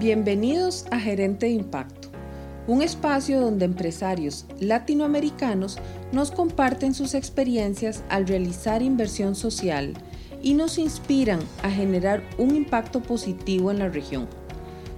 [0.00, 2.08] Bienvenidos a Gerente de Impacto,
[2.66, 5.78] un espacio donde empresarios latinoamericanos
[6.12, 9.92] nos comparten sus experiencias al realizar inversión social
[10.42, 14.28] y nos inspiran a generar un impacto positivo en la región.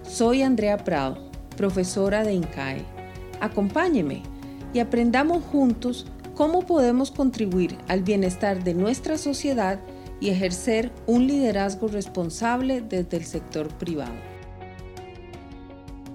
[0.09, 1.19] Soy Andrea Prado,
[1.57, 2.85] profesora de INCAE.
[3.41, 4.23] Acompáñeme
[4.73, 9.81] y aprendamos juntos cómo podemos contribuir al bienestar de nuestra sociedad
[10.21, 14.34] y ejercer un liderazgo responsable desde el sector privado.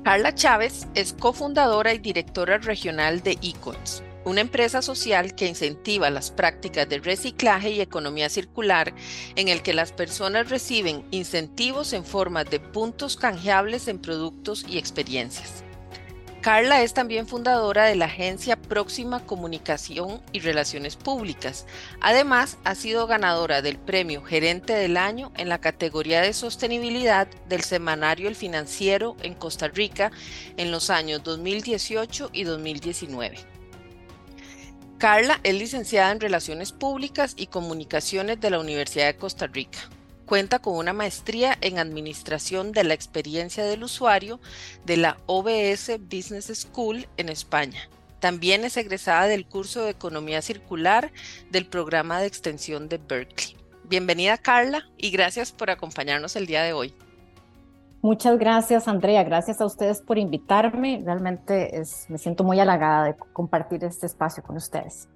[0.09, 6.31] Carla Chávez es cofundadora y directora regional de Econs, una empresa social que incentiva las
[6.31, 8.91] prácticas de reciclaje y economía circular
[9.35, 14.79] en el que las personas reciben incentivos en forma de puntos canjeables en productos y
[14.79, 15.63] experiencias.
[16.41, 21.65] Carla es también fundadora de la agencia Próxima Comunicación y Relaciones Públicas.
[21.99, 27.63] Además, ha sido ganadora del premio Gerente del Año en la categoría de sostenibilidad del
[27.63, 30.11] semanario El Financiero en Costa Rica
[30.55, 33.37] en los años 2018 y 2019.
[34.97, 39.89] Carla es licenciada en Relaciones Públicas y Comunicaciones de la Universidad de Costa Rica.
[40.29, 44.39] Cuenta con una maestría en Administración de la Experiencia del Usuario
[44.85, 47.89] de la OBS Business School en España.
[48.19, 51.11] También es egresada del curso de Economía Circular
[51.49, 53.57] del programa de extensión de Berkeley.
[53.85, 56.93] Bienvenida Carla y gracias por acompañarnos el día de hoy.
[58.03, 61.01] Muchas gracias Andrea, gracias a ustedes por invitarme.
[61.03, 65.09] Realmente es, me siento muy halagada de compartir este espacio con ustedes.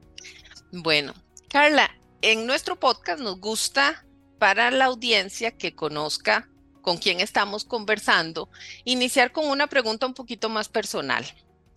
[0.71, 1.13] Bueno,
[1.49, 1.91] Carla,
[2.23, 4.03] en nuestro podcast nos gusta
[4.43, 6.49] para la audiencia que conozca
[6.81, 8.49] con quién estamos conversando,
[8.83, 11.23] iniciar con una pregunta un poquito más personal.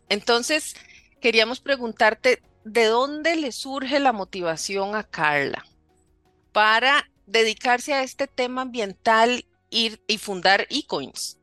[0.08, 0.74] Entonces,
[1.20, 5.64] queríamos preguntarte, ¿de dónde le surge la motivación a Carla
[6.50, 11.38] para dedicarse a este tema ambiental y, y fundar eCoins?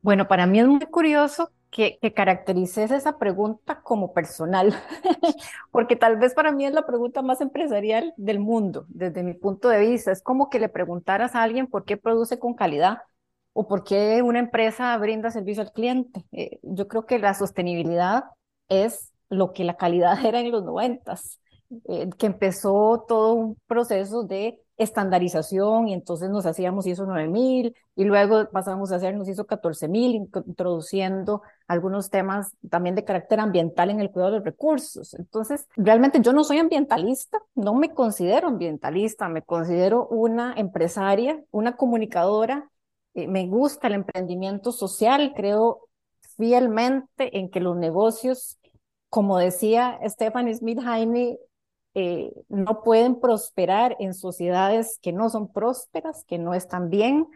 [0.00, 4.74] Bueno, para mí es muy curioso que, que caracterices esa pregunta como personal,
[5.72, 9.68] porque tal vez para mí es la pregunta más empresarial del mundo, desde mi punto
[9.70, 10.12] de vista.
[10.12, 12.98] Es como que le preguntaras a alguien por qué produce con calidad
[13.54, 16.24] o por qué una empresa brinda servicio al cliente.
[16.32, 18.24] Eh, yo creo que la sostenibilidad
[18.68, 21.40] es lo que la calidad era en los noventas,
[21.88, 28.04] eh, que empezó todo un proceso de estandarización y entonces nos hacíamos ISO 9000 y
[28.04, 34.10] luego pasamos a hacernos ISO 14000 introduciendo algunos temas también de carácter ambiental en el
[34.10, 35.14] cuidado de los recursos.
[35.14, 41.76] Entonces, realmente yo no soy ambientalista, no me considero ambientalista, me considero una empresaria, una
[41.76, 42.70] comunicadora,
[43.14, 45.88] eh, me gusta el emprendimiento social, creo
[46.36, 48.58] fielmente en que los negocios,
[49.08, 51.38] como decía Stephanie Smith Heine,
[51.94, 57.26] eh, no pueden prosperar en sociedades que no son prósperas, que no están bien.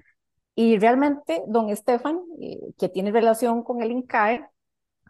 [0.55, 4.47] Y realmente, don Estefan, eh, que tiene relación con el INCAE,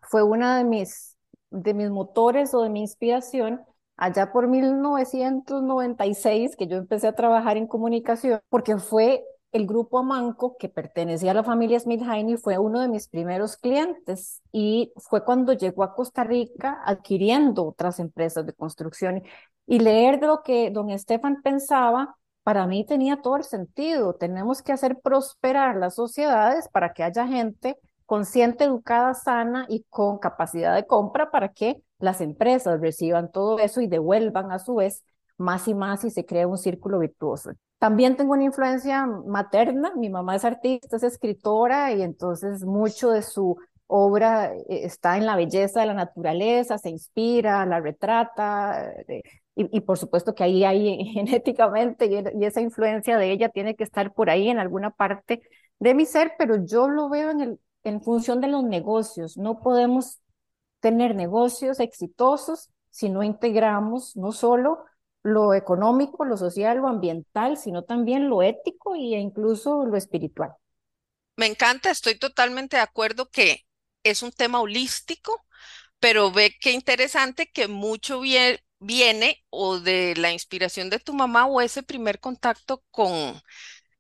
[0.03, 1.17] fue una de mis,
[1.51, 3.65] de mis motores o de mi inspiración
[3.97, 9.25] allá por 1996, que yo empecé a trabajar en comunicación, porque fue
[9.57, 13.57] el grupo Amanco, que pertenecía a la familia Smith Heine, fue uno de mis primeros
[13.57, 19.23] clientes y fue cuando llegó a Costa Rica adquiriendo otras empresas de construcción.
[19.67, 24.15] Y leer de lo que don Estefan pensaba, para mí tenía todo el sentido.
[24.15, 30.19] Tenemos que hacer prosperar las sociedades para que haya gente consciente, educada, sana y con
[30.19, 35.03] capacidad de compra para que las empresas reciban todo eso y devuelvan a su vez
[35.39, 37.53] más y más y se crea un círculo virtuoso.
[37.79, 43.23] También tengo una influencia materna, mi mamá es artista, es escritora y entonces mucho de
[43.23, 49.23] su obra eh, está en la belleza de la naturaleza, se inspira, la retrata eh,
[49.55, 54.13] y, por supuesto que ahí hay genéticamente y, esa influencia de ella tiene que estar
[54.15, 55.43] por ahí en alguna parte
[55.79, 59.37] de mi ser, pero yo lo veo en, el, en función de los negocios.
[59.37, 60.21] No podemos
[60.81, 64.85] tener negocios exitosos si no integramos no solo
[65.27, 70.55] lo económico, lo social, lo ambiental, sino también lo ético e incluso lo espiritual.
[71.37, 73.67] Me encanta, estoy totalmente de acuerdo que
[74.03, 75.45] es un tema holístico,
[76.01, 78.21] pero ve qué interesante que mucho
[78.81, 83.41] viene o de la inspiración de tu mamá o ese primer contacto con,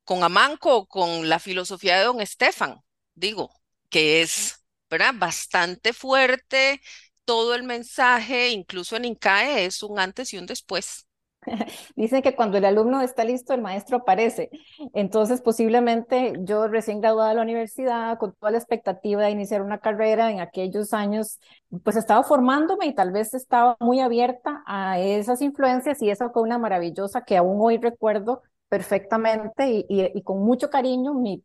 [0.04, 2.80] con Amanco o con la filosofía de don Estefan,
[3.14, 3.52] digo,
[3.90, 5.14] que es ¿verdad?
[5.16, 6.82] bastante fuerte,
[7.26, 11.05] todo el mensaje, incluso en INCAE, es un antes y un después.
[11.96, 14.50] Dicen que cuando el alumno está listo, el maestro aparece.
[14.94, 19.78] Entonces, posiblemente yo recién graduada de la universidad, con toda la expectativa de iniciar una
[19.78, 21.40] carrera en aquellos años,
[21.84, 26.42] pues estaba formándome y tal vez estaba muy abierta a esas influencias y esa fue
[26.42, 31.44] una maravillosa que aún hoy recuerdo perfectamente y, y, con mucho cariño mi,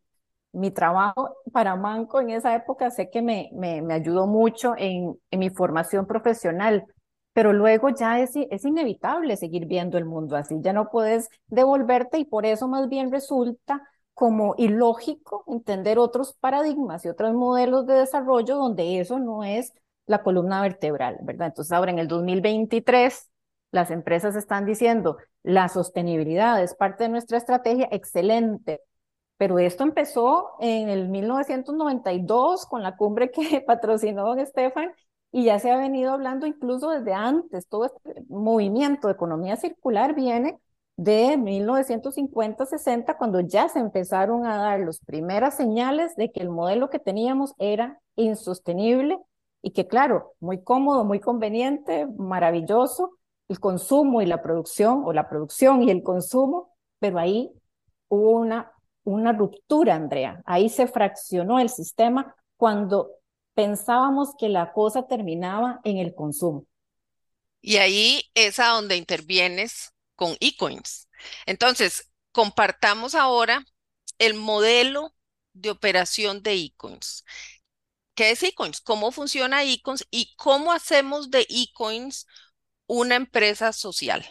[0.54, 5.18] mi trabajo para Manco en esa época sé que me, me, me ayudó mucho en,
[5.30, 6.86] en, mi formación profesional,
[7.34, 8.36] pero luego ya es,
[8.66, 13.12] inevitable seguir viendo el mundo así, ya no puedes devolverte y por eso más bien
[13.12, 19.74] resulta como ilógico entender otros paradigmas y otros modelos de desarrollo donde eso no es
[20.06, 21.48] la columna vertebral, ¿verdad?
[21.48, 23.30] Entonces ahora en el 2023
[23.72, 28.82] las empresas están diciendo, la sostenibilidad es parte de nuestra estrategia, excelente,
[29.38, 34.92] pero esto empezó en el 1992 con la cumbre que patrocinó don Estefan
[35.32, 37.68] y ya se ha venido hablando incluso desde antes.
[37.68, 40.60] Todo este movimiento de economía circular viene
[40.98, 46.90] de 1950-60, cuando ya se empezaron a dar las primeras señales de que el modelo
[46.90, 49.20] que teníamos era insostenible
[49.62, 53.18] y que, claro, muy cómodo, muy conveniente, maravilloso,
[53.48, 57.52] el consumo y la producción, o la producción y el consumo, pero ahí
[58.08, 58.72] hubo una,
[59.04, 60.42] una ruptura, Andrea.
[60.46, 63.10] Ahí se fraccionó el sistema cuando
[63.54, 66.66] pensábamos que la cosa terminaba en el consumo.
[67.62, 71.08] Y ahí es a donde intervienes con eCoins.
[71.46, 73.64] Entonces, compartamos ahora
[74.20, 75.14] el modelo
[75.54, 77.24] de operación de eCoins.
[78.16, 78.82] ¿Qué es eCoins?
[78.82, 80.08] ¿Cómo funciona eCoins?
[80.12, 82.26] ¿Y cómo hacemos de eCoins
[82.88, 84.26] una empresa social?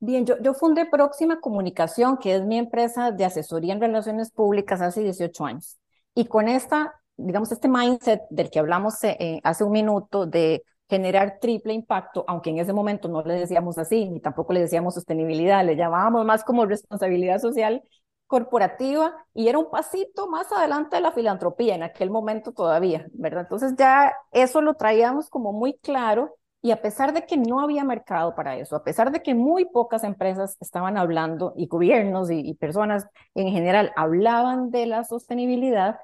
[0.00, 4.80] Bien, yo, yo fundé Próxima Comunicación, que es mi empresa de asesoría en relaciones públicas
[4.80, 5.78] hace 18 años.
[6.14, 11.38] Y con esta, digamos, este mindset del que hablamos eh, hace un minuto de generar
[11.40, 15.64] triple impacto, aunque en ese momento no le decíamos así, ni tampoco le decíamos sostenibilidad,
[15.64, 17.82] le llamábamos más como responsabilidad social
[18.26, 23.42] corporativa y era un pasito más adelante de la filantropía en aquel momento todavía, ¿verdad?
[23.42, 27.84] Entonces ya eso lo traíamos como muy claro y a pesar de que no había
[27.84, 32.40] mercado para eso, a pesar de que muy pocas empresas estaban hablando y gobiernos y,
[32.40, 35.98] y personas en general hablaban de la sostenibilidad,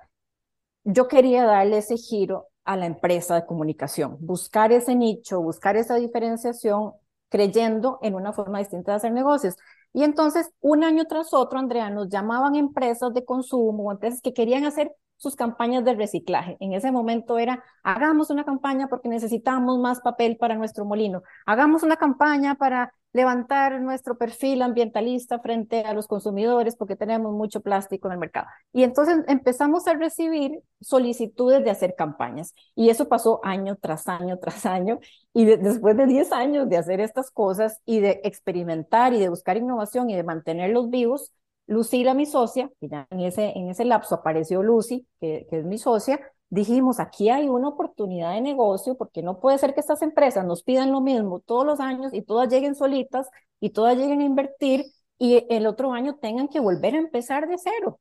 [0.85, 5.97] yo quería darle ese giro a la empresa de comunicación, buscar ese nicho, buscar esa
[5.97, 6.93] diferenciación,
[7.29, 9.57] creyendo en una forma distinta de hacer negocios.
[9.93, 14.65] Y entonces, un año tras otro, Andrea, nos llamaban empresas de consumo, empresas que querían
[14.65, 16.57] hacer sus campañas de reciclaje.
[16.61, 21.83] En ese momento era, hagamos una campaña porque necesitamos más papel para nuestro molino, hagamos
[21.83, 28.09] una campaña para levantar nuestro perfil ambientalista frente a los consumidores porque tenemos mucho plástico
[28.09, 28.47] en el mercado.
[28.73, 34.39] Y entonces empezamos a recibir solicitudes de hacer campañas y eso pasó año tras año
[34.41, 35.01] tras año
[35.35, 39.59] y después de 10 años de hacer estas cosas y de experimentar y de buscar
[39.59, 41.35] innovación y de mantenerlos vivos,
[41.71, 45.65] Lucila, mi socia, que ya en ese, en ese lapso apareció Lucy, que, que es
[45.65, 50.03] mi socia, dijimos, aquí hay una oportunidad de negocio porque no puede ser que estas
[50.03, 53.31] empresas nos pidan lo mismo todos los años y todas lleguen solitas
[53.61, 54.85] y todas lleguen a invertir
[55.17, 58.01] y el otro año tengan que volver a empezar de cero.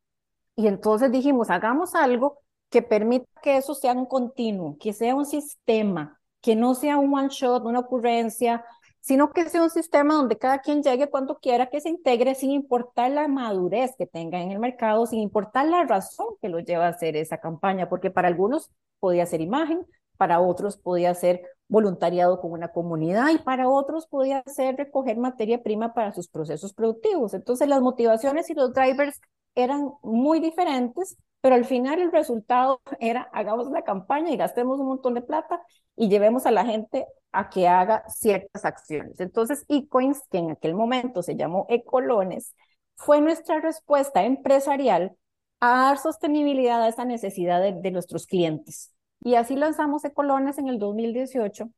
[0.56, 2.40] Y entonces dijimos, hagamos algo
[2.72, 7.14] que permita que eso sea un continuo, que sea un sistema, que no sea un
[7.14, 8.66] one shot, una ocurrencia,
[9.00, 12.52] sino que sea un sistema donde cada quien llegue cuando quiera, que se integre sin
[12.52, 16.88] importar la madurez que tenga en el mercado, sin importar la razón que lo lleva
[16.88, 18.70] a hacer esa campaña, porque para algunos
[19.00, 19.86] podía ser imagen,
[20.18, 25.64] para otros podía ser voluntariado con una comunidad y para otros podía ser recoger materia
[25.64, 27.34] prima para sus procesos productivos.
[27.34, 29.22] Entonces las motivaciones y los drivers
[29.64, 34.88] eran muy diferentes, pero al final el resultado era hagamos una campaña y gastemos un
[34.88, 35.62] montón de plata
[35.96, 39.20] y llevemos a la gente a que haga ciertas acciones.
[39.20, 42.56] Entonces, eCoins, que en aquel momento se llamó Ecolones,
[42.96, 45.16] fue nuestra respuesta empresarial
[45.60, 48.94] a dar sostenibilidad a esa necesidad de, de nuestros clientes.
[49.22, 51.70] Y así lanzamos Ecolones en el 2018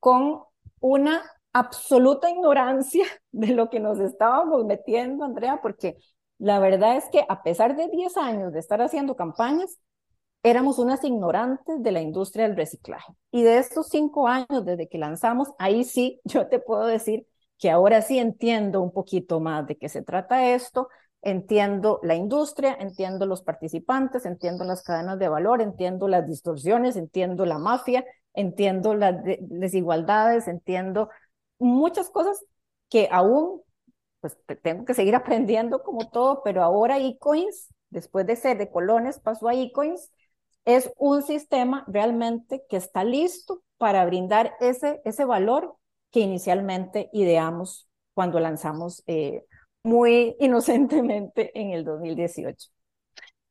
[0.00, 0.42] con
[0.80, 5.96] una absoluta ignorancia de lo que nos estábamos metiendo, Andrea, porque
[6.38, 9.78] la verdad es que a pesar de 10 años de estar haciendo campañas,
[10.42, 13.12] éramos unas ignorantes de la industria del reciclaje.
[13.30, 17.26] Y de estos cinco años desde que lanzamos, ahí sí yo te puedo decir
[17.58, 20.88] que ahora sí entiendo un poquito más de qué se trata esto,
[21.22, 27.44] entiendo la industria, entiendo los participantes, entiendo las cadenas de valor, entiendo las distorsiones, entiendo
[27.46, 31.10] la mafia, entiendo las desigualdades, entiendo
[31.58, 32.44] muchas cosas
[32.88, 33.62] que aún
[34.20, 39.18] pues tengo que seguir aprendiendo como todo, pero ahora eCoins, después de ser de colones,
[39.18, 40.10] pasó a eCoins
[40.68, 45.76] es un sistema realmente que está listo para brindar ese, ese valor
[46.10, 49.46] que inicialmente ideamos cuando lanzamos eh,
[49.82, 52.68] muy inocentemente en el 2018.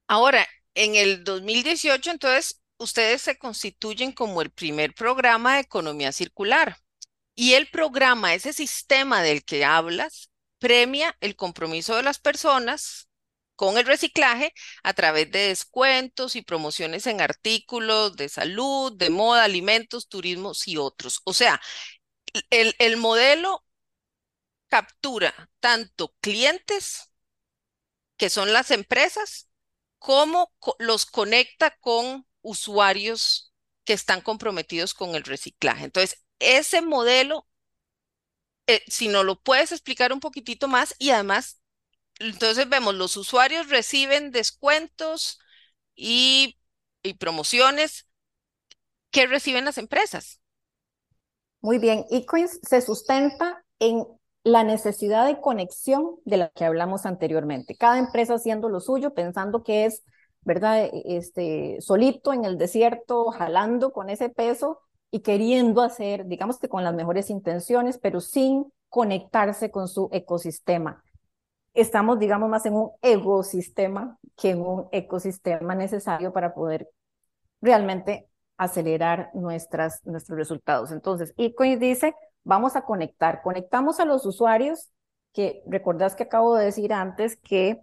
[0.07, 0.45] Ahora,
[0.75, 6.77] en el 2018, entonces, ustedes se constituyen como el primer programa de economía circular.
[7.33, 13.09] Y el programa, ese sistema del que hablas, premia el compromiso de las personas
[13.55, 19.43] con el reciclaje a través de descuentos y promociones en artículos de salud, de moda,
[19.43, 21.21] alimentos, turismos y otros.
[21.25, 21.59] O sea,
[22.51, 23.63] el, el modelo
[24.69, 27.11] captura tanto clientes,
[28.17, 29.49] que son las empresas,
[29.99, 35.85] como los conecta con usuarios que están comprometidos con el reciclaje.
[35.85, 37.47] Entonces, ese modelo,
[38.67, 41.61] eh, si no lo puedes explicar un poquitito más y además,
[42.19, 45.39] entonces vemos, los usuarios reciben descuentos
[45.95, 46.57] y,
[47.03, 48.07] y promociones
[49.11, 50.41] que reciben las empresas.
[51.61, 54.05] Muy bien, eCoins se sustenta en
[54.43, 57.75] la necesidad de conexión de la que hablamos anteriormente.
[57.75, 60.03] Cada empresa haciendo lo suyo, pensando que es,
[60.41, 60.85] ¿verdad?
[60.85, 66.69] E, este, solito en el desierto, jalando con ese peso y queriendo hacer, digamos que
[66.69, 71.03] con las mejores intenciones, pero sin conectarse con su ecosistema.
[71.73, 76.89] Estamos, digamos, más en un ecosistema que en un ecosistema necesario para poder
[77.61, 80.91] realmente acelerar nuestras, nuestros resultados.
[80.91, 83.41] Entonces, Ecoin dice, vamos a conectar.
[83.43, 84.89] Conectamos a los usuarios,
[85.33, 87.79] que recordás que acabo de decir antes que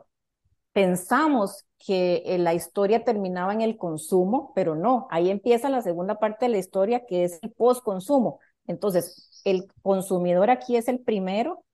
[0.73, 6.19] pensamos que eh, la historia terminaba en el consumo, pero no, ahí empieza la segunda
[6.19, 8.41] parte de la historia que es el post-consumo.
[8.67, 11.65] Entonces, el consumidor aquí es el primero,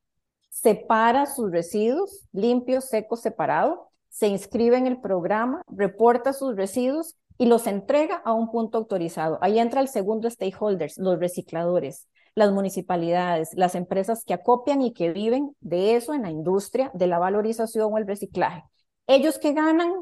[0.49, 7.47] separa sus residuos limpios, secos, separados, se inscribe en el programa, reporta sus residuos y
[7.47, 9.39] los entrega a un punto autorizado.
[9.41, 15.13] Ahí entra el segundo stakeholders, los recicladores las municipalidades, las empresas que acopian y que
[15.13, 18.63] viven de eso en la industria, de la valorización o el reciclaje.
[19.07, 19.93] Ellos que ganan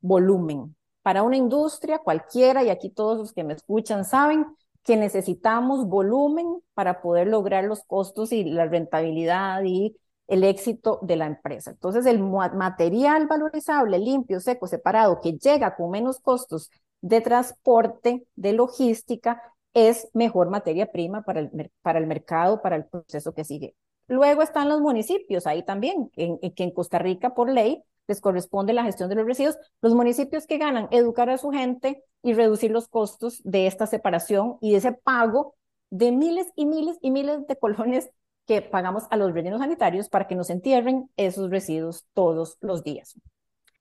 [0.00, 0.76] volumen.
[1.02, 4.46] Para una industria cualquiera, y aquí todos los que me escuchan saben
[4.82, 9.96] que necesitamos volumen para poder lograr los costos y la rentabilidad y
[10.26, 11.70] el éxito de la empresa.
[11.70, 16.70] Entonces, el material valorizable, limpio, seco, separado, que llega con menos costos
[17.00, 19.42] de transporte, de logística,
[19.74, 23.74] es mejor materia prima para el, para el mercado, para el proceso que sigue.
[24.06, 28.72] Luego están los municipios, ahí también, en, que en Costa Rica por ley les corresponde
[28.72, 29.58] la gestión de los residuos.
[29.80, 34.58] Los municipios que ganan educar a su gente y reducir los costos de esta separación
[34.60, 35.54] y de ese pago
[35.90, 38.10] de miles y miles y miles de colones
[38.46, 43.14] que pagamos a los rellenos sanitarios para que nos entierren esos residuos todos los días.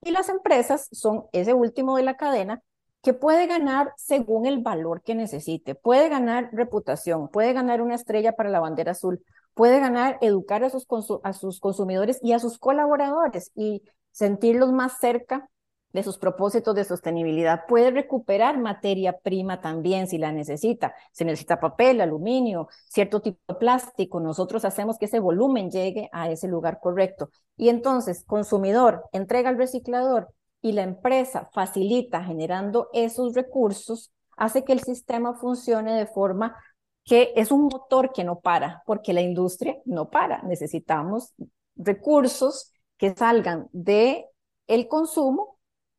[0.02, 2.62] Y las empresas son ese último de la cadena
[3.02, 5.76] que puede ganar según el valor que necesite.
[5.76, 10.70] Puede ganar reputación, puede ganar una estrella para la bandera azul, puede ganar educar a
[10.70, 10.86] sus,
[11.24, 15.50] a sus consumidores y a sus colaboradores y sentirlos más cerca
[15.92, 17.66] de sus propósitos de sostenibilidad.
[17.68, 20.96] Puede recuperar materia prima también si la necesita.
[21.12, 24.22] Se necesita papel, aluminio, cierto tipo de plástico.
[24.22, 27.30] Nosotros hacemos que ese volumen llegue a ese lugar correcto.
[27.58, 30.30] Y entonces, consumidor, entrega al reciclador,
[30.64, 36.56] y la empresa facilita generando esos recursos, hace que el sistema funcione de forma
[37.04, 40.42] que es un motor que no para, porque la industria no para.
[40.44, 41.34] Necesitamos
[41.76, 44.26] recursos que salgan de
[44.68, 45.58] el consumo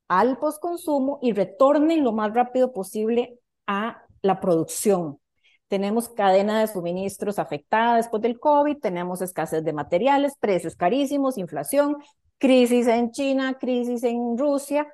[0.08, 5.18] al postconsumo y retornen lo más rápido posible a la producción.
[5.68, 11.96] Tenemos cadena de suministros afectada después del COVID, tenemos escasez de materiales, precios carísimos, inflación,
[12.38, 14.86] crisis en China, crisis en Rusia.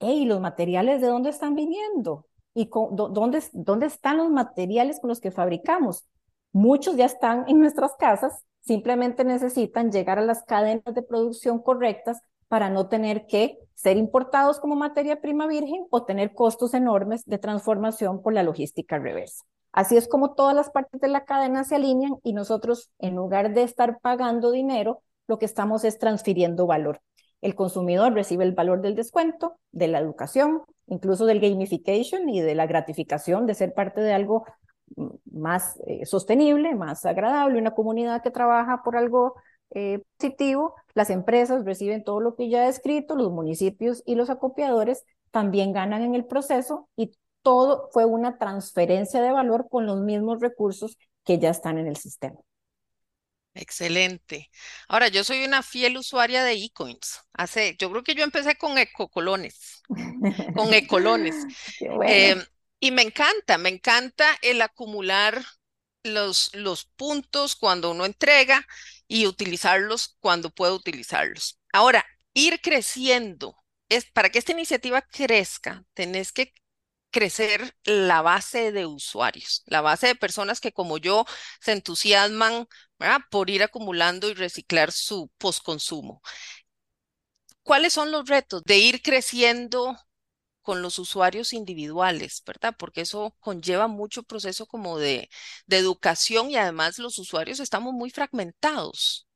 [0.00, 2.26] ¿Y los materiales de dónde están viniendo?
[2.52, 6.04] ¿Y dónde, dónde están los materiales con los que fabricamos?
[6.52, 12.20] Muchos ya están en nuestras casas, simplemente necesitan llegar a las cadenas de producción correctas
[12.48, 17.38] para no tener que ser importados como materia prima virgen o tener costos enormes de
[17.38, 19.44] transformación por la logística reversa.
[19.72, 23.54] Así es como todas las partes de la cadena se alinean y nosotros, en lugar
[23.54, 27.00] de estar pagando dinero, lo que estamos es transfiriendo valor.
[27.40, 32.54] El consumidor recibe el valor del descuento, de la educación, incluso del gamification y de
[32.54, 34.44] la gratificación de ser parte de algo
[35.30, 39.34] más eh, sostenible, más agradable, una comunidad que trabaja por algo
[39.70, 40.74] eh, positivo.
[40.94, 45.72] Las empresas reciben todo lo que ya he escrito, los municipios y los acopiadores también
[45.72, 47.12] ganan en el proceso y
[47.42, 51.96] todo fue una transferencia de valor con los mismos recursos que ya están en el
[51.96, 52.38] sistema.
[53.54, 54.50] Excelente.
[54.88, 57.20] Ahora, yo soy una fiel usuaria de eCoins.
[57.32, 59.82] Hace, yo creo que yo empecé con ecocolones,
[60.56, 61.36] con ecolones.
[61.80, 62.42] Em,
[62.80, 65.44] y me encanta, me encanta el acumular
[66.04, 66.50] los,
[66.96, 68.66] puntos cuando uno entrega
[69.08, 71.58] y utilizarlos cuando puedo utilizarlos.
[71.72, 72.04] Ahora,
[72.34, 73.56] ir creciendo.
[73.88, 76.52] Es, para que esta iniciativa crezca, tenés que
[77.10, 81.24] crecer la base de usuarios, la base de personas que como yo
[81.60, 82.66] se entusiasman
[83.30, 86.22] por ir acumulando y reciclar su postconsumo.
[87.62, 89.96] ¿Cuáles son los retos de ir creciendo
[90.64, 92.74] con los usuarios individuales, ¿verdad?
[92.76, 95.28] Porque eso conlleva mucho proceso como de,
[95.68, 99.28] educación y además los usuarios estamos muy fragmentados.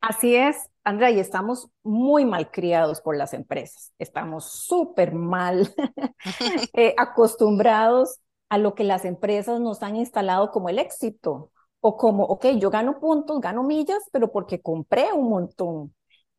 [0.00, 3.92] Así es, Andrea, y estamos muy mal criados por las empresas.
[3.98, 5.74] Estamos súper mal
[6.72, 11.50] eh, acostumbrados a lo que las empresas nos han instalado como el éxito.
[11.80, 15.94] O como, ok, yo gano puntos, gano millas, pero porque compré un montón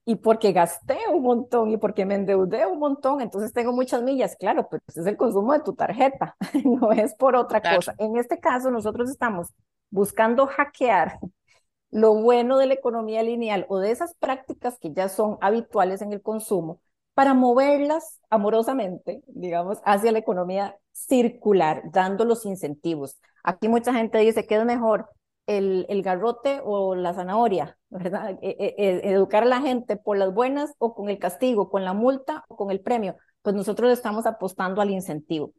[0.08, 4.38] y porque gasté un montón y porque me endeudé un montón, entonces tengo muchas millas,
[4.38, 7.94] claro, pero ese es el consumo de tu tarjeta, no es por otra cosa.
[7.98, 9.50] En este caso, nosotros estamos
[9.90, 11.20] buscando hackear
[11.92, 16.14] lo bueno de la economía lineal o de esas prácticas que ya son habituales en
[16.14, 16.80] el consumo
[17.14, 23.20] para moverlas amorosamente, digamos, hacia la economía circular, dando los incentivos.
[23.44, 25.10] Aquí mucha gente dice que es mejor
[25.48, 28.38] el, el garrote o la zanahoria, ¿verdad?
[28.42, 31.86] E, e, e, educar a la gente por las buenas o con el castigo, con
[31.86, 33.16] la multa o con el premio.
[33.42, 35.54] Pues nosotros estamos apostando al incentivo,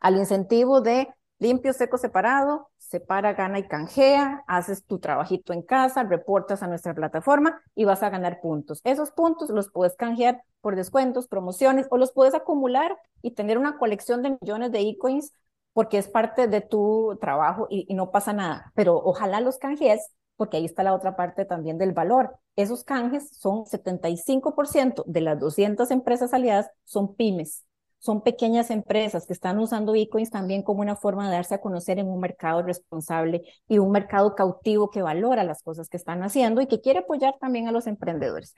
[0.00, 6.02] al incentivo de limpio, seco, separado, separa, gana y canjea, haces tu trabajito en casa,
[6.04, 8.80] reportas a nuestra plataforma y vas a ganar puntos.
[8.84, 13.78] Esos puntos los puedes canjear por descuentos, promociones o los puedes acumular y tener una
[13.78, 15.32] colección de millones de e-coins
[15.72, 18.72] porque es parte de tu trabajo y, no pasa nada.
[18.74, 22.34] Pero ojalá los canjes, porque ahí está la otra parte también del valor.
[22.56, 27.66] Esos canjes son 75% de las 200 empresas aliadas, son pymes,
[27.98, 31.98] son pequeñas empresas que están usando Bitcoins también como una forma de darse a conocer
[31.98, 36.62] en un mercado responsable y un mercado cautivo que valora las cosas que están haciendo
[36.62, 38.54] y que quiere apoyar también a los emprendedores.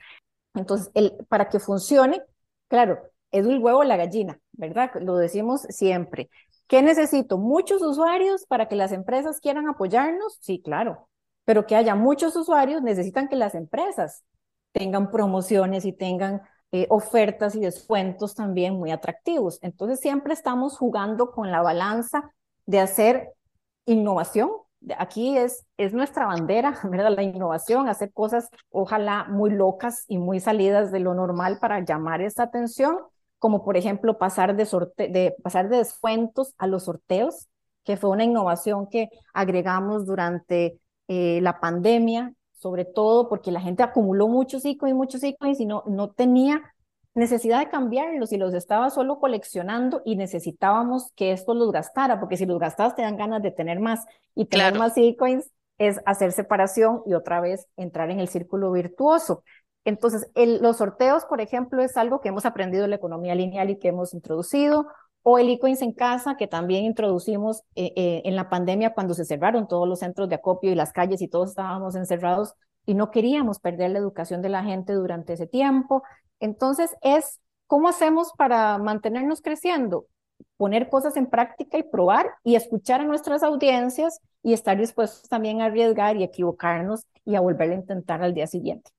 [0.53, 0.89] Entonces,
[1.27, 2.21] para que funcione,
[2.69, 2.97] claro,
[3.31, 4.89] es el huevo la gallina, ¿verdad?
[5.01, 6.29] Lo decimos siempre.
[6.67, 7.37] ¿Qué necesito?
[7.37, 10.37] ¿Muchos usuarios para que las empresas quieran apoyarnos?
[10.39, 11.09] Sí, claro.
[11.45, 14.23] Pero que haya muchos usuarios necesitan que las empresas
[14.71, 19.59] tengan promociones y tengan eh, ofertas y descuentos también muy atractivos.
[19.61, 22.31] Entonces siempre estamos jugando con la balanza
[22.65, 23.33] de hacer
[23.85, 24.49] innovación.
[24.97, 27.11] Aquí es, es nuestra bandera, ¿verdad?
[27.15, 32.21] La innovación, hacer cosas ojalá muy locas y muy salidas de lo normal para llamar
[32.21, 32.97] esta atención
[33.43, 37.49] como por ejemplo pasar de, pasar de descuentos a los sorteos,
[37.83, 43.83] que fue una innovación que agregamos durante eh, la pandemia, sobre todo porque la gente
[43.83, 46.73] acumuló muchos y muchos iconos y no, no tenía
[47.15, 52.37] necesidad de cambiarlos y los estaba solo coleccionando y necesitábamos que esto los gastara, porque
[52.37, 56.31] si los gastas te dan ganas de tener más y tener más e-coins es hacer
[56.31, 59.43] separación y otra vez entrar en el círculo virtuoso.
[59.85, 63.79] Entonces, los sorteos, por ejemplo, es algo que hemos aprendido en la economía lineal y
[63.79, 64.87] que hemos introducido,
[65.23, 69.25] o el e-coins en casa, que también introducimos eh, eh, en la pandemia cuando se
[69.25, 72.53] cerraron todos los centros de acopio y las calles y todos estábamos encerrados
[72.85, 76.03] y no queríamos perder la educación de la gente durante ese tiempo.
[76.39, 80.07] Entonces, es cómo hacemos para mantenernos creciendo,
[80.57, 85.61] poner cosas en práctica y probar y escuchar a nuestras audiencias y estar dispuestos también
[85.61, 88.91] a arriesgar y equivocarnos y a volver a intentar al día siguiente.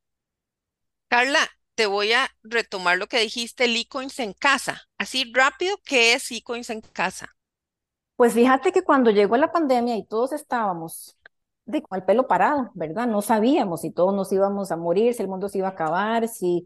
[1.08, 1.40] Carla,
[1.74, 4.82] te voy a retomar lo que dijiste, el e-coins en casa.
[4.98, 7.34] Así rápido, ¿qué es e-coins en casa?
[8.16, 11.18] Pues fíjate que cuando llegó la pandemia y todos estábamos
[11.66, 13.06] de, con el pelo parado, ¿verdad?
[13.06, 16.28] No sabíamos si todos nos íbamos a morir, si el mundo se iba a acabar,
[16.28, 16.64] si,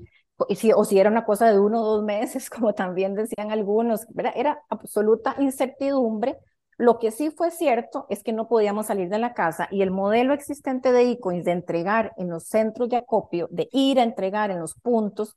[0.54, 4.06] si, o si era una cosa de uno o dos meses, como también decían algunos,
[4.10, 4.32] ¿verdad?
[4.36, 6.36] Era absoluta incertidumbre
[6.78, 9.90] lo que sí fue cierto es que no podíamos salir de la casa y el
[9.90, 14.52] modelo existente de eCoins de entregar en los centros de acopio, de ir a entregar
[14.52, 15.36] en los puntos,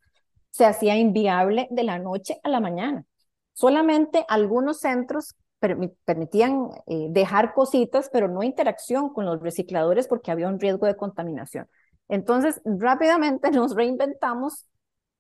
[0.51, 3.05] se hacía inviable de la noche a la mañana.
[3.53, 5.33] Solamente algunos centros
[6.05, 10.95] permitían eh, dejar cositas, pero no interacción con los recicladores porque había un riesgo de
[10.95, 11.67] contaminación.
[12.07, 14.67] Entonces, rápidamente nos reinventamos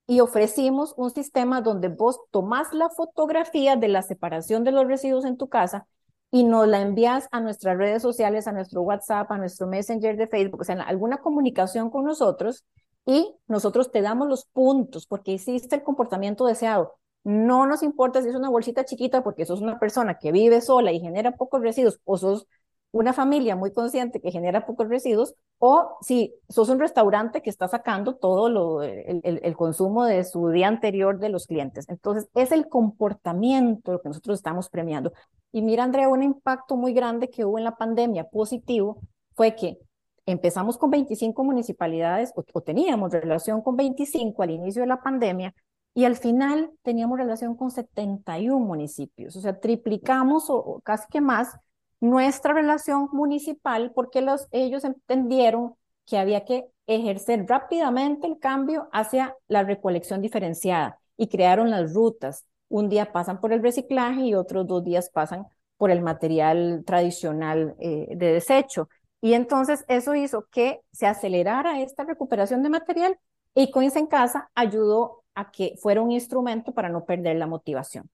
[0.05, 5.25] y ofrecimos un sistema donde vos tomás la fotografía de la separación de los residuos
[5.25, 5.87] en tu casa
[6.31, 10.27] y nos la envías a nuestras redes sociales, a nuestro WhatsApp, a nuestro Messenger de
[10.27, 12.65] Facebook, o sea, alguna comunicación con nosotros
[13.05, 16.95] y nosotros te damos los puntos porque hiciste el comportamiento deseado.
[17.23, 20.91] No nos importa si es una bolsita chiquita porque sos una persona que vive sola
[20.91, 22.47] y genera pocos residuos o sos
[22.91, 27.67] una familia muy consciente que genera pocos residuos, o si sos un restaurante que está
[27.67, 31.87] sacando todo lo, el, el, consumo de su día anterior de los clientes.
[31.87, 35.13] Entonces, es el comportamiento lo que nosotros estamos premiando.
[35.51, 39.01] Y mira, Andrea, un impacto muy grande que hubo en la pandemia positivo
[39.35, 39.79] fue que
[40.25, 45.53] empezamos con 25 municipalidades o, teníamos relación con 25 al inicio de la pandemia,
[45.93, 51.57] y al final teníamos relación con 71 municipios, o sea, triplicamos o casi que más
[51.99, 59.35] nuestra relación municipal porque los, ellos entendieron que había que ejercer rápidamente el cambio hacia
[59.47, 62.45] la recolección diferenciada y crearon las rutas.
[62.71, 67.75] Un día pasan por el reciclaje y otros dos días pasan por el material tradicional
[67.79, 68.87] eh, de desecho.
[69.19, 73.19] Y entonces eso hizo que se acelerara esta recuperación de material
[73.53, 78.09] y Coins en Casa ayudó a que fuera un instrumento para no perder la motivación.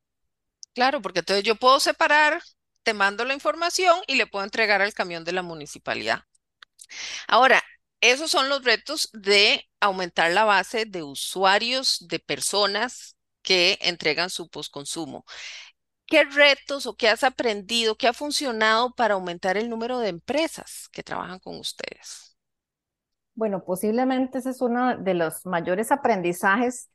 [0.73, 2.41] Claro, porque entonces yo puedo separar,
[2.81, 6.21] te mando la información y le puedo entregar al camión de la municipalidad.
[7.27, 7.61] Ahora,
[8.01, 13.16] esos son los retos de aumentar la base de usuarios, de personas
[13.47, 15.23] que entregan su postconsumo.
[16.05, 20.89] ¿Qué retos o qué has aprendido, qué ha funcionado para aumentar el número de empresas
[20.91, 22.35] que trabajan con ustedes?
[23.35, 26.89] Bueno, posiblemente ese es uno de los mayores aprendizajes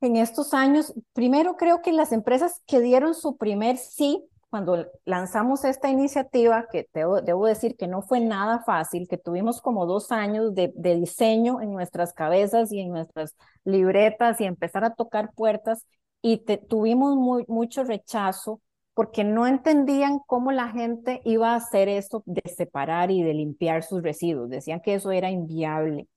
[0.00, 0.94] en estos años.
[1.12, 6.88] Primero, creo que las empresas que dieron su primer sí cuando lanzamos esta iniciativa, que
[6.94, 11.72] debo, decir que no fue nada fácil, que tuvimos como dos años de, diseño en
[11.72, 15.86] nuestras cabezas y en nuestras libretas y empezar a tocar puertas
[16.22, 18.60] y tuvimos muy, mucho rechazo
[18.94, 23.84] porque no entendían cómo la gente iba a hacer esto de separar y de limpiar
[23.84, 24.50] sus residuos.
[24.50, 26.08] Decían que eso era inviable.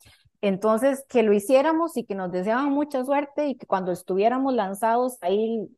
[0.41, 5.17] Entonces, que lo hiciéramos y que nos deseaban mucha suerte y que cuando estuviéramos lanzados
[5.21, 5.69] ahí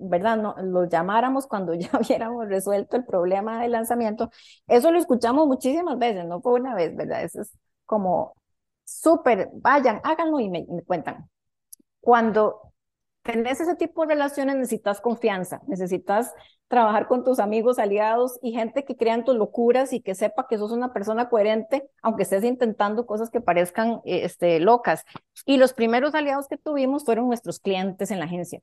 [0.00, 0.36] ¿verdad?
[0.36, 4.30] No, los llamáramos cuando ya hubiéramos resuelto el problema del lanzamiento.
[4.66, 7.22] Eso lo escuchamos muchísimas veces, no fue una vez, ¿verdad?
[7.24, 7.52] Eso es
[7.86, 8.34] como
[8.84, 11.28] súper, vayan, háganlo y me, cuentan.
[12.00, 12.72] Cuando
[13.22, 16.34] tenés ese tipo de relaciones necesitas confianza, necesitas
[16.68, 20.56] trabajar con tus amigos, aliados y gente que crean tus locuras y que sepa que
[20.56, 25.04] sos una persona coherente, aunque estés intentando cosas que parezcan este, locas.
[25.44, 28.60] Y los primeros aliados que tuvimos fueron nuestros clientes en la agencia.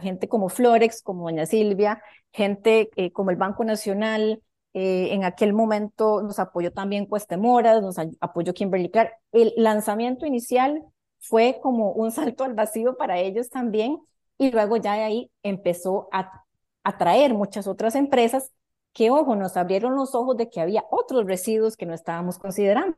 [0.00, 2.02] Gente como Florex, como Doña Silvia,
[2.32, 4.42] gente eh, como el Banco Nacional,
[4.74, 9.12] eh, en aquel momento nos apoyó también Cuestemoras, nos apoyó Kimberly Clark.
[9.32, 10.84] El lanzamiento inicial
[11.20, 13.98] fue como un salto al vacío para ellos también
[14.38, 16.44] y luego ya de ahí empezó a
[16.84, 18.52] atraer muchas otras empresas
[18.92, 22.96] que, ojo, nos abrieron los ojos de que había otros residuos que no estábamos considerando.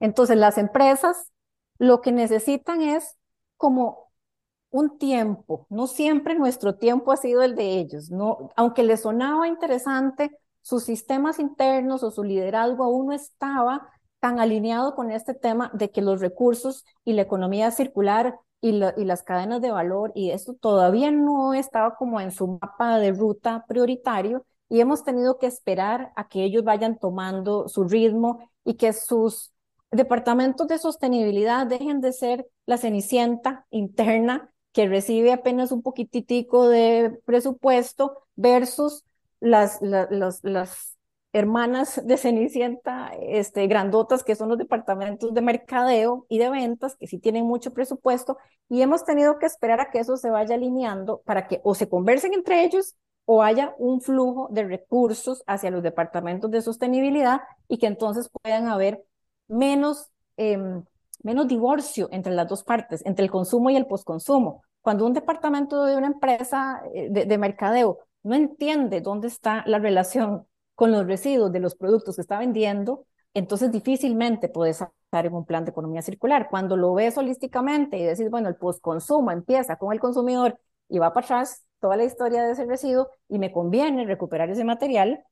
[0.00, 1.30] Entonces, las empresas
[1.78, 3.16] lo que necesitan es
[3.56, 4.09] como
[4.70, 9.48] un tiempo, no siempre nuestro tiempo ha sido el de ellos, no, aunque les sonaba
[9.48, 10.30] interesante,
[10.62, 13.88] sus sistemas internos o su liderazgo aún no estaba
[14.20, 19.04] tan alineado con este tema de que los recursos y la economía circular y, y
[19.04, 23.64] las cadenas de valor y esto todavía no estaba como en su mapa de ruta
[23.66, 28.92] prioritario y hemos tenido que esperar a que ellos vayan tomando su ritmo y que
[28.92, 29.52] sus
[29.90, 37.18] departamentos de sostenibilidad dejen de ser la cenicienta interna que recibe apenas un poquititico de
[37.24, 39.04] presupuesto versus
[39.40, 40.96] las, las, las
[41.32, 47.06] hermanas de Cenicienta este, grandotas, que son los departamentos de mercadeo y de ventas, que
[47.06, 48.36] sí tienen mucho presupuesto,
[48.68, 51.88] y hemos tenido que esperar a que eso se vaya alineando para que o se
[51.88, 57.78] conversen entre ellos o haya un flujo de recursos hacia los departamentos de sostenibilidad y
[57.78, 59.04] que entonces puedan haber
[59.46, 60.84] menos em,
[61.22, 64.62] menos divorcio entre las dos partes, entre el consumo y el posconsumo.
[64.80, 70.46] Cuando un departamento de una empresa eh, de, mercadeo no entiende dónde está la relación
[70.74, 75.44] con los residuos de los productos que está vendiendo, entonces difícilmente puedes estar en un
[75.44, 76.48] plan de economía circular.
[76.50, 81.12] Cuando lo ves holísticamente y decís, bueno, el postconsumo empieza con el consumidor y va
[81.12, 85.22] para atrás toda la historia de ese residuo y me conviene recuperar ese material,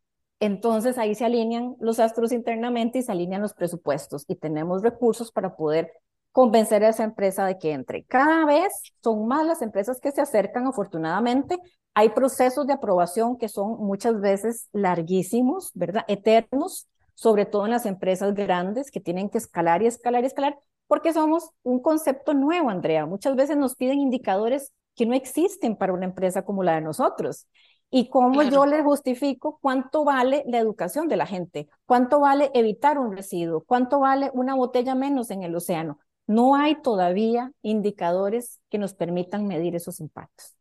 [0.40, 5.33] entonces ahí se alinean los astros internamente y se alinean los presupuestos y tenemos recursos
[5.33, 5.92] para poder
[6.33, 8.05] convencer a esa empresa de que entre.
[8.05, 8.72] Cada vez
[9.03, 11.59] son más las empresas que se acercan, afortunadamente.
[11.94, 16.05] Hay procesos de aprobación que son muchas veces larguísimos, ¿verdad?
[16.07, 20.57] Eternos, sobre todo en las empresas grandes que tienen que escalar y escalar y escalar,
[20.87, 23.05] porque somos un concepto nuevo, Andrea.
[23.07, 27.48] Muchas veces nos piden indicadores que no existen para una empresa como la de nosotros.
[27.90, 31.68] ¿Y cómo yo le justifico cuánto vale la educación de la gente?
[31.87, 33.64] ¿Cuánto vale evitar un residuo?
[33.64, 35.98] ¿Cuánto vale una botella menos en el océano?
[36.27, 40.55] No hay todavía indicadores que nos permitan medir esos impactos.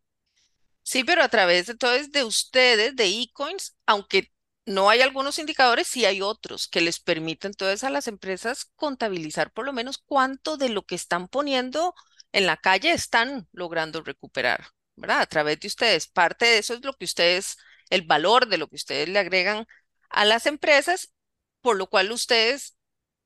[0.83, 4.31] Sí, pero a través de todos de ustedes, de eCoins, aunque
[4.65, 9.51] no hay algunos indicadores, sí hay otros que les permiten entonces a las empresas contabilizar
[9.51, 11.93] por lo menos cuánto de lo que están poniendo
[12.31, 14.67] en la calle están logrando recuperar.
[14.97, 15.21] ¿Verdad?
[15.21, 16.07] A través de ustedes.
[16.07, 17.57] Parte de eso es lo que ustedes,
[17.89, 19.65] el valor de lo que ustedes le agregan
[20.09, 21.13] a las empresas,
[21.61, 22.75] por lo cual ustedes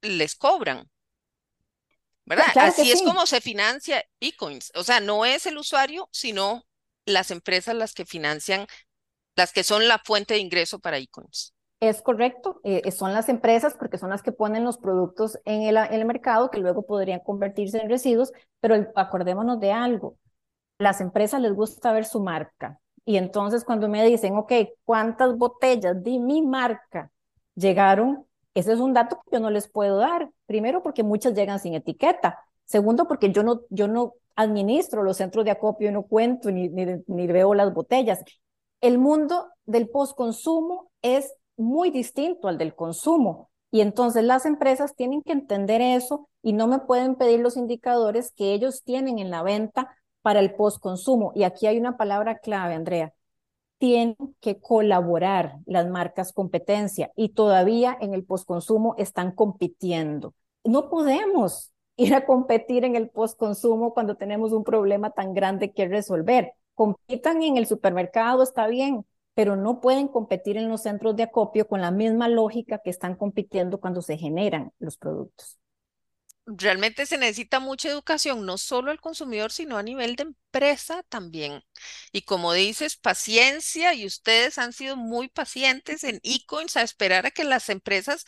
[0.01, 0.89] les cobran.
[2.25, 2.45] ¿Verdad?
[2.55, 4.71] Así es como se financia eCoins.
[4.75, 6.65] O sea, no es el usuario, sino
[7.05, 8.67] las empresas las que financian,
[9.35, 11.53] las que son la fuente de ingreso para eCoins.
[11.79, 15.77] Es correcto, eh, son las empresas porque son las que ponen los productos en el,
[15.77, 20.15] en el mercado que luego podrían convertirse en residuos, pero acordémonos de algo,
[20.81, 22.79] las empresas les gusta ver su marca.
[23.05, 24.53] Y entonces cuando me dicen, ok,
[24.85, 27.11] ¿cuántas botellas de mi marca
[27.55, 28.25] llegaron?
[28.53, 30.29] Ese es un dato que yo no les puedo dar.
[30.45, 32.39] Primero porque muchas llegan sin etiqueta.
[32.65, 36.85] Segundo porque yo no, yo no administro los centros de acopio, no cuento ni, ni,
[37.07, 38.23] ni veo las botellas.
[38.81, 43.49] El mundo del postconsumo es muy distinto al del consumo.
[43.71, 48.33] Y entonces las empresas tienen que entender eso y no me pueden pedir los indicadores
[48.35, 51.31] que ellos tienen en la venta para el postconsumo.
[51.35, 53.13] Y aquí hay una palabra clave, Andrea.
[53.77, 60.35] Tienen que colaborar las marcas competencia y todavía en el postconsumo están compitiendo.
[60.63, 65.87] No podemos ir a competir en el postconsumo cuando tenemos un problema tan grande que
[65.87, 66.53] resolver.
[66.75, 71.67] Compitan en el supermercado, está bien, pero no pueden competir en los centros de acopio
[71.67, 75.60] con la misma lógica que están compitiendo cuando se generan los productos.
[76.47, 81.63] Realmente se necesita mucha educación, no solo al consumidor, sino a nivel de empresa también.
[82.11, 87.31] Y como dices, paciencia, y ustedes han sido muy pacientes en eCoins a esperar a
[87.31, 88.25] que las empresas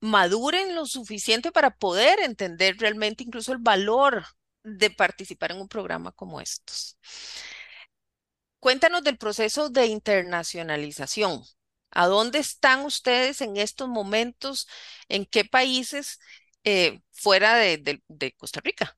[0.00, 4.24] maduren lo suficiente para poder entender realmente incluso el valor
[4.64, 6.96] de participar en un programa como estos.
[8.60, 11.42] Cuéntanos del proceso de internacionalización.
[11.90, 14.68] ¿A dónde están ustedes en estos momentos?
[15.08, 16.20] ¿En qué países
[16.64, 18.00] eh, fuera de,
[18.36, 18.96] Costa Rica?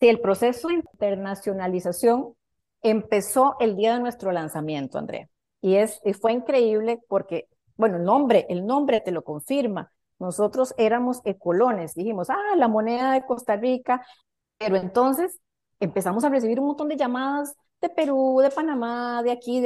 [0.00, 2.34] Sí, el proceso de internacionalización
[2.82, 5.28] empezó el día de nuestro lanzamiento, Andrea.
[5.60, 9.92] Y, es, y fue increíble porque, bueno, el nombre, el nombre te lo confirma.
[10.18, 14.06] Nosotros éramos ecolones, dijimos, ah, la moneda de Costa Rica,
[14.58, 15.40] pero entonces
[15.80, 19.62] empezamos a recibir un montón de llamadas de Perú, de Panamá, de aquí,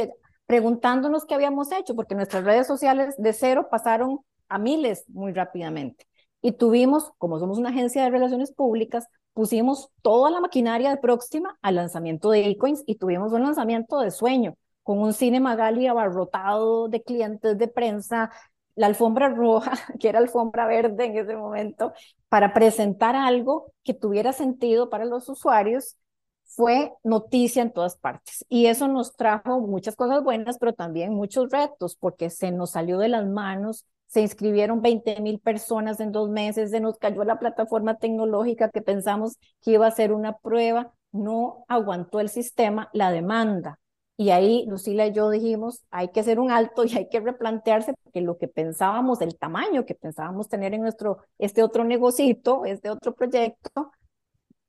[0.47, 6.10] preguntándonos qué habíamos hecho, porque nuestras redes sociales de cero pasaron a miles muy rápidamente.
[6.43, 11.59] Y tuvimos, como somos una agencia de relaciones públicas, pusimos toda la maquinaria de próxima
[11.63, 16.89] al lanzamiento de eCoins y tuvimos un lanzamiento de sueño, con un cine Magali abarrotado
[16.89, 18.31] de clientes de prensa,
[18.75, 21.93] la alfombra roja, que era alfombra verde en ese momento,
[22.29, 25.97] para presentar algo que tuviera sentido para los usuarios
[26.45, 28.45] fue noticia en todas partes.
[28.49, 32.99] Y eso nos trajo muchas cosas buenas, pero también muchos retos, porque se nos salió
[32.99, 37.39] de las manos, se inscribieron 20 mil personas en dos meses, se nos cayó la
[37.39, 43.13] plataforma tecnológica que pensamos que iba a ser una prueba, no aguantó el sistema, la
[43.13, 43.79] demanda.
[44.17, 47.95] Y ahí Lucila y yo dijimos, hay que hacer un alto y hay que replantearse,
[48.03, 52.91] porque lo que pensábamos, el tamaño que pensábamos tener en nuestro, este otro negocito, este
[52.91, 53.93] otro proyecto,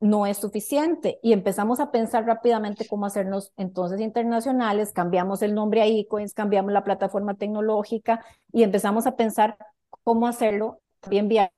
[0.01, 5.81] no es suficiente y empezamos a pensar rápidamente cómo hacernos entonces internacionales, cambiamos el nombre
[5.81, 9.57] a eCoins, cambiamos la plataforma tecnológica y empezamos a pensar
[10.03, 11.51] cómo hacerlo bien viable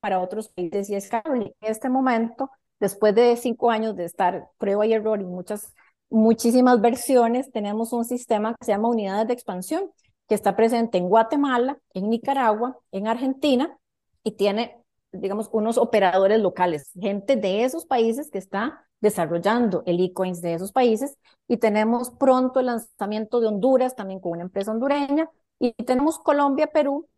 [0.00, 1.54] para otros países y escalable.
[1.60, 5.72] En este momento, después de cinco años de estar prueba y error y muchas,
[6.10, 9.90] muchísimas versiones, tenemos un sistema que se llama unidades de expansión,
[10.28, 13.78] que está presente en Guatemala, en Nicaragua, en Argentina
[14.24, 14.81] y tiene
[15.12, 20.72] digamos, unos operadores locales, gente de esos países que está desarrollando el e-coins de esos
[20.72, 26.18] países y tenemos pronto el lanzamiento de Honduras también con una empresa hondureña y tenemos
[26.18, 27.08] Colombia, Perú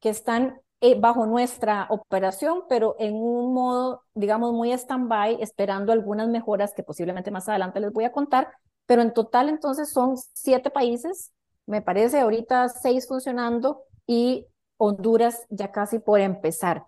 [0.00, 6.28] que están eh, bajo nuestra operación, pero en un modo, digamos, muy stand-by, esperando algunas
[6.28, 8.52] mejoras que posiblemente más adelante les voy a contar,
[8.86, 11.32] pero en total entonces son siete países,
[11.66, 16.84] me parece ahorita seis funcionando y Honduras ya casi por empezar.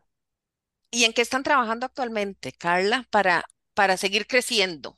[0.97, 4.97] ¿Y en qué están trabajando actualmente, Carla, para, para seguir creciendo?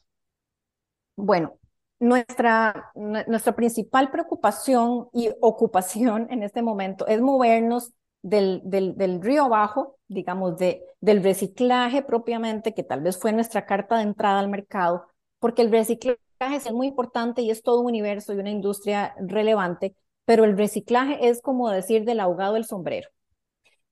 [1.16, 1.58] Bueno,
[1.98, 9.98] nuestra, nuestra principal preocupación y ocupación en este momento es movernos del, del, río abajo,
[10.06, 15.08] digamos, de, del reciclaje propiamente, que tal vez fue nuestra carta de entrada al mercado,
[15.40, 19.96] porque el reciclaje es muy importante y es todo un universo y una industria relevante,
[20.24, 23.08] pero el reciclaje es como decir del ahogado el sombrero.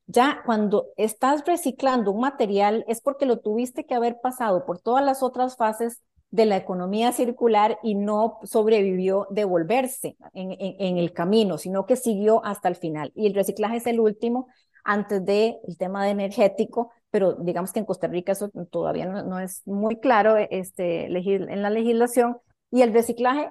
[0.07, 5.05] Ya cuando estás reciclando un material es porque lo tuviste que haber pasado por todas
[5.05, 11.59] las otras fases de la economía circular y no sobrevivió devolverse en, en, el camino,
[11.59, 13.13] sino que siguió hasta el final.
[13.15, 14.49] Y el reciclaje es el último
[14.85, 19.41] antes del tema de energético, pero digamos que en Costa Rica eso todavía no, no
[19.41, 22.39] es muy claro este, en la legislación.
[22.71, 23.51] Y el reciclaje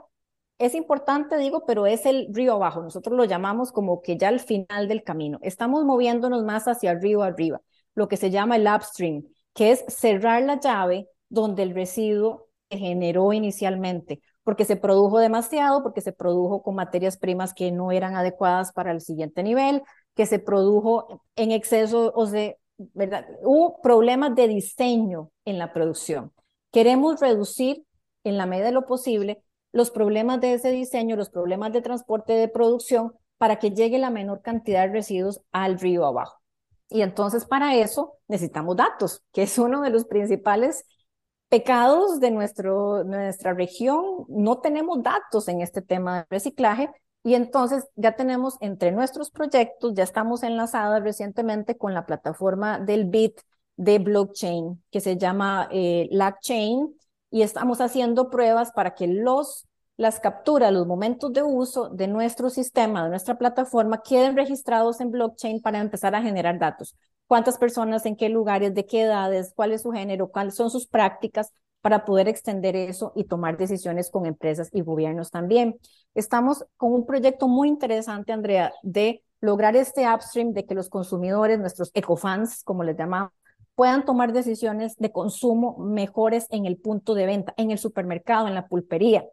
[0.57, 2.81] es importante, digo, pero es el río abajo.
[2.81, 5.39] Nosotros lo llamamos como que ya al final del camino.
[5.41, 7.61] Estamos moviéndonos más hacia el río arriba,
[7.93, 12.77] lo que se llama el upstream, que es cerrar la llave donde el residuo se
[12.77, 14.21] generó inicialmente.
[14.43, 18.91] porque se produjo demasiado, porque se produjo con materias primas que no eran adecuadas para
[18.91, 19.81] el siguiente nivel,
[20.15, 23.25] que se produjo en exceso, o sea, ¿verdad?
[23.43, 26.31] Hubo problemas de diseño en la producción.
[26.71, 27.85] Queremos reducir
[28.23, 29.41] en la medida de lo posible
[29.75, 34.09] los problemas de ese diseño, los problemas de transporte de producción, para que llegue la
[34.09, 36.39] menor cantidad de residuos al río abajo.
[36.87, 40.85] Y entonces para eso necesitamos datos, que es uno de los principales
[41.49, 44.23] pecados de nuestro, nuestra región.
[44.29, 46.89] No tenemos datos en este tema de reciclaje
[47.21, 53.09] y entonces ya tenemos entre nuestros proyectos, ya estamos enlazadas recientemente con la plataforma del
[53.09, 53.41] BIT
[53.75, 56.95] de blockchain que se llama eh, LackChain
[57.35, 59.67] y estamos haciendo pruebas para que los
[59.97, 65.11] las capturas, los momentos de uso de nuestro sistema, de nuestra plataforma, queden registrados en
[65.11, 66.95] blockchain para empezar a generar datos.
[67.27, 70.87] Cuántas personas, en qué lugares, de qué edades, cuál es su género, cuáles son sus
[70.87, 75.77] prácticas para poder extender eso y tomar decisiones con empresas y gobiernos también.
[76.13, 81.59] Estamos con un proyecto muy interesante, Andrea, de lograr este upstream de que los consumidores,
[81.59, 83.31] nuestros ecofans, como les llamamos,
[83.75, 88.55] puedan tomar decisiones de consumo mejores en el punto de venta, en el supermercado, en
[88.55, 89.25] la pulpería.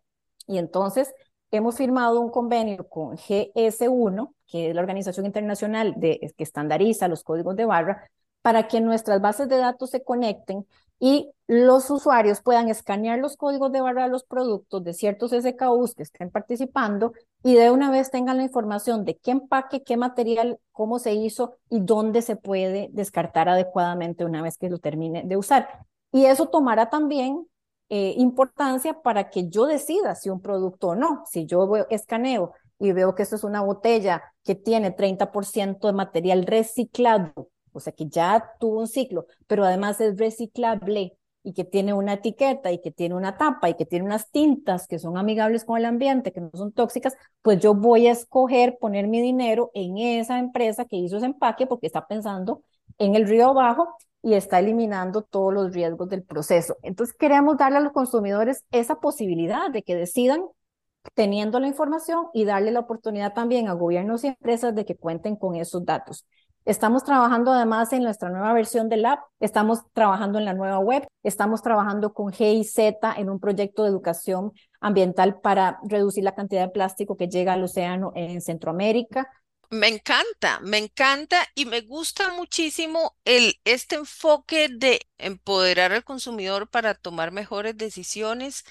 [0.47, 1.15] Y entonces
[1.51, 7.23] hemos firmado un convenio con GS1, que es la organización internacional de, que estandariza los
[7.23, 8.11] códigos de barra,
[8.43, 10.67] para que nuestras bases de datos se conecten
[10.99, 15.95] y los usuarios puedan escanear los códigos de barra de los productos de ciertos SKUs
[15.95, 20.61] que estén participando y de una vez tengan la información de qué empaque, qué material,
[20.71, 25.37] cómo se hizo y dónde se puede descartar adecuadamente una vez que lo termine de
[25.37, 25.69] usar.
[26.13, 27.49] Y eso tomará también
[27.89, 31.25] eh, importancia para que yo decida si un producto o no.
[31.27, 36.47] Si yo escaneo y veo que esto es una botella que tiene 30% de material
[36.47, 41.93] reciclado, o sea que ya tuvo un ciclo, pero además es reciclable y que tiene
[41.93, 45.65] una etiqueta y que tiene una tapa y que tiene unas tintas que son amigables
[45.65, 49.71] con el ambiente, que no son tóxicas, pues yo voy a escoger poner mi dinero
[49.75, 52.63] en esa empresa que hizo ese empaque porque está pensando
[52.99, 56.77] en el río abajo y está eliminando todos los riesgos del proceso.
[56.83, 60.45] Entonces queremos darle a los consumidores esa posibilidad de que decidan
[61.15, 65.35] teniendo la información y darle la oportunidad también a gobiernos y empresas de que cuenten
[65.35, 66.27] con esos datos.
[66.65, 71.07] Estamos trabajando además en nuestra nueva versión del app, estamos trabajando en la nueva web,
[71.25, 72.79] estamos trabajando con GIZ
[73.17, 77.65] en un proyecto de educación ambiental para reducir la cantidad de plástico que llega al
[77.65, 79.29] océano en Centroamérica.
[79.71, 86.69] Me encanta, me encanta y me gusta muchísimo el, este enfoque de empoderar al consumidor
[86.69, 88.65] para tomar mejores decisiones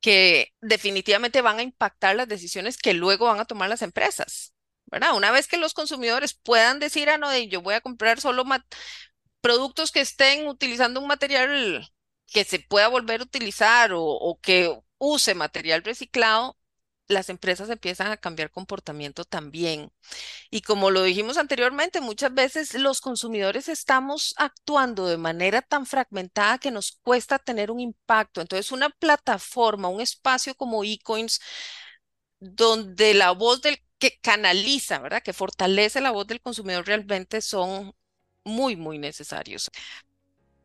[0.00, 4.54] que definitivamente van a impactar las decisiones que luego van a tomar las empresas,
[4.92, 8.44] Una vez que los consumidores puedan decir, ah, no, yo voy a comprar solo
[9.40, 11.88] productos que estén utilizando un material
[12.26, 16.56] que se pueda volver a utilizar o, o que use material reciclado,
[17.08, 19.92] las empresas empiezan a cambiar comportamiento también.
[20.50, 26.58] Y como lo dijimos anteriormente, muchas veces los consumidores estamos actuando de manera tan fragmentada
[26.58, 28.40] que nos cuesta tener un impacto.
[28.40, 31.40] Entonces, una plataforma, un espacio como eCoins,
[32.40, 35.22] donde la voz del que canaliza, ¿verdad?
[35.22, 37.94] Que fortalece la voz del consumidor realmente son
[38.42, 39.70] muy, muy necesarios.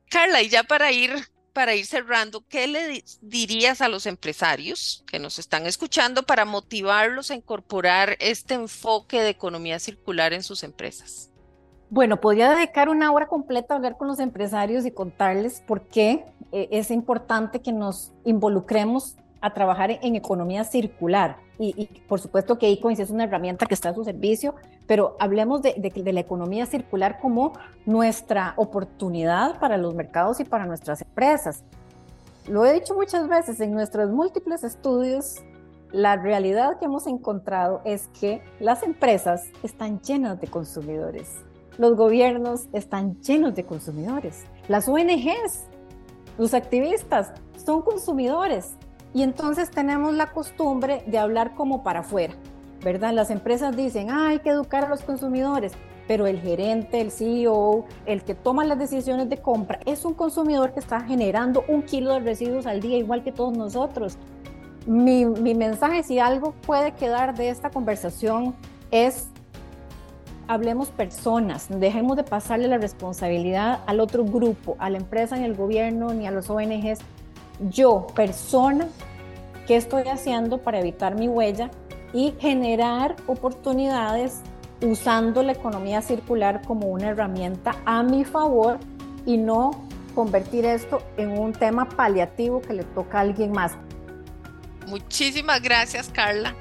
[0.09, 1.13] Carla, y ya para ir
[1.53, 7.29] para ir cerrando, ¿qué le dirías a los empresarios que nos están escuchando para motivarlos
[7.29, 11.31] a incorporar este enfoque de economía circular en sus empresas?
[11.91, 16.25] Bueno, podría dedicar una hora completa a hablar con los empresarios y contarles por qué
[16.51, 21.46] eh, es importante que nos involucremos a trabajar en economía circular.
[21.59, 24.53] Y, por supuesto que eCoins es una herramienta que está a su servicio,
[24.85, 27.53] pero hablemos de, de, la economía circular como
[27.85, 31.63] nuestra oportunidad para los mercados y para nuestras empresas.
[32.47, 35.41] Lo he dicho muchas veces en nuestros múltiples estudios,
[35.91, 41.31] la realidad que hemos encontrado es que las empresas están llenas de consumidores,
[41.77, 45.65] los gobiernos están llenos de consumidores, las ONGs,
[46.37, 47.31] los activistas
[47.65, 48.75] son consumidores
[49.17, 52.35] y entonces tenemos la costumbre de hablar como para afuera,
[52.83, 53.13] ¿verdad?
[53.13, 55.71] Las empresas dicen, ah, hay que educar a los consumidores,
[56.07, 60.71] pero el gerente, el CEO, el que toma las decisiones de compra, es un consumidor
[60.71, 64.19] que está generando un kilo de residuos al día, igual que todos nosotros.
[64.85, 68.53] Mi, mi mensaje, si algo puede quedar de esta conversación,
[68.91, 69.29] es
[70.47, 75.55] hablemos personas, dejemos de pasarle la responsabilidad al otro grupo, a la empresa, ni al
[75.55, 76.99] gobierno, ni a los ONGs,
[77.69, 78.87] yo, persona,
[79.67, 81.69] qué estoy haciendo para evitar mi huella
[82.13, 84.41] y generar oportunidades
[84.81, 88.79] usando la economía circular como una herramienta a mi favor
[89.25, 89.71] y no
[90.15, 93.73] convertir esto en un tema paliativo que le toca a alguien más.
[94.87, 96.55] Muchísimas gracias, Carla.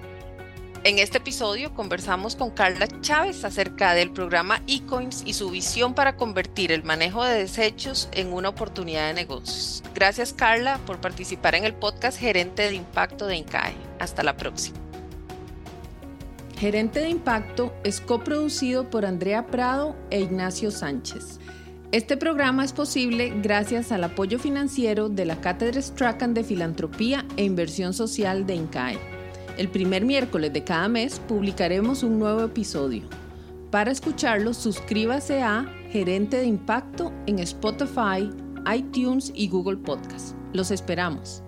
[0.86, 6.14] En este episodio conversamos con Carla Chávez acerca del programa eCoins y su visión para
[6.14, 9.82] convertir el manejo de desechos en una oportunidad de negocios.
[9.96, 13.74] Gracias Carla por participar en el podcast Gerente de Impacto de INCAE.
[13.98, 14.78] Hasta la próxima.
[16.56, 21.40] Gerente de Impacto es coproducido por Andrea Prado e Ignacio Sánchez.
[21.90, 27.42] Este programa es posible gracias al apoyo financiero de la Cátedra Strachan de Filantropía e
[27.42, 29.15] Inversión Social de INCAE.
[29.56, 33.04] El primer miércoles de cada mes publicaremos un nuevo episodio.
[33.70, 38.30] Para escucharlo, suscríbase a Gerente de Impacto en Spotify,
[38.70, 40.36] iTunes y Google Podcast.
[40.52, 41.45] Los esperamos.